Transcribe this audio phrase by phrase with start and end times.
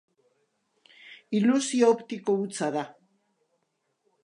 [1.41, 2.87] Ilusio optiko hutsa da.